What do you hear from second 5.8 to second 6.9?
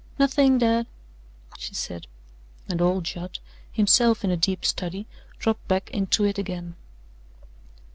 into it again.